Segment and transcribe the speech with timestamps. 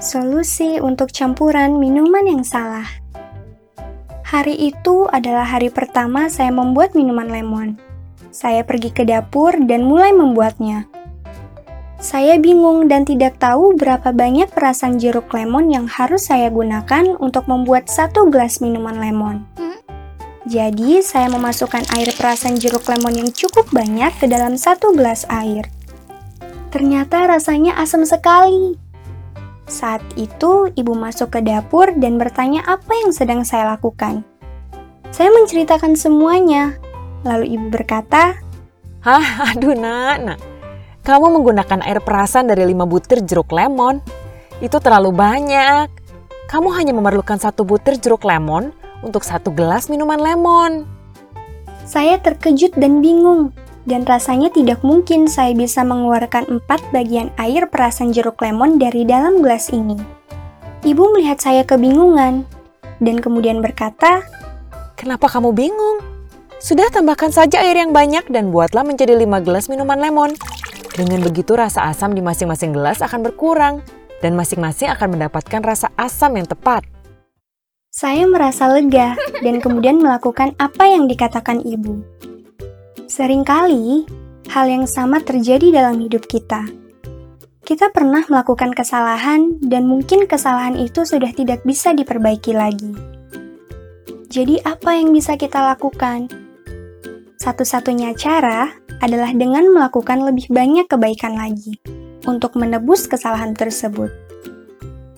[0.00, 2.88] Solusi untuk campuran minuman yang salah.
[4.24, 7.76] Hari itu adalah hari pertama saya membuat minuman lemon.
[8.32, 10.88] Saya pergi ke dapur dan mulai membuatnya.
[12.00, 17.44] Saya bingung dan tidak tahu berapa banyak perasan jeruk lemon yang harus saya gunakan untuk
[17.44, 19.44] membuat satu gelas minuman lemon.
[20.48, 25.68] Jadi, saya memasukkan air perasan jeruk lemon yang cukup banyak ke dalam satu gelas air.
[26.72, 28.89] Ternyata rasanya asam sekali.
[29.70, 34.26] Saat itu, ibu masuk ke dapur dan bertanya apa yang sedang saya lakukan.
[35.14, 36.74] Saya menceritakan semuanya.
[37.22, 38.34] Lalu ibu berkata,
[39.06, 40.38] Hah, aduh nak, nak.
[41.06, 44.02] Kamu menggunakan air perasan dari 5 butir jeruk lemon.
[44.58, 45.86] Itu terlalu banyak.
[46.50, 48.74] Kamu hanya memerlukan satu butir jeruk lemon
[49.06, 50.82] untuk satu gelas minuman lemon.
[51.86, 53.54] Saya terkejut dan bingung,
[53.88, 59.40] dan rasanya tidak mungkin saya bisa mengeluarkan empat bagian air perasan jeruk lemon dari dalam
[59.40, 59.96] gelas ini.
[60.80, 62.44] Ibu melihat saya kebingungan,
[63.00, 64.24] dan kemudian berkata,
[65.00, 66.04] Kenapa kamu bingung?
[66.60, 70.36] Sudah tambahkan saja air yang banyak dan buatlah menjadi 5 gelas minuman lemon.
[70.92, 73.80] Dengan begitu rasa asam di masing-masing gelas akan berkurang
[74.20, 76.84] dan masing-masing akan mendapatkan rasa asam yang tepat.
[77.88, 82.04] Saya merasa lega dan kemudian melakukan apa yang dikatakan ibu.
[83.10, 84.06] Seringkali,
[84.54, 86.62] hal yang sama terjadi dalam hidup kita.
[87.66, 92.94] Kita pernah melakukan kesalahan dan mungkin kesalahan itu sudah tidak bisa diperbaiki lagi.
[94.30, 96.30] Jadi apa yang bisa kita lakukan?
[97.42, 101.82] Satu-satunya cara adalah dengan melakukan lebih banyak kebaikan lagi
[102.30, 104.14] untuk menebus kesalahan tersebut.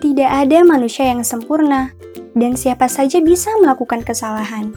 [0.00, 1.92] Tidak ada manusia yang sempurna,
[2.32, 4.72] dan siapa saja bisa melakukan kesalahan.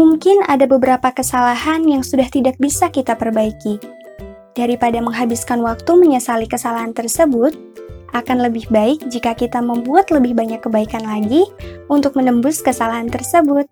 [0.00, 3.76] Mungkin ada beberapa kesalahan yang sudah tidak bisa kita perbaiki.
[4.56, 7.52] Daripada menghabiskan waktu menyesali kesalahan tersebut,
[8.16, 11.44] akan lebih baik jika kita membuat lebih banyak kebaikan lagi
[11.92, 13.68] untuk menembus kesalahan tersebut.